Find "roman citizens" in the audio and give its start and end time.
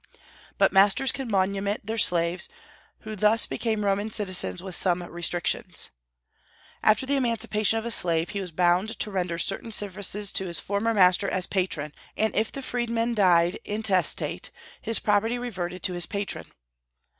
3.85-4.63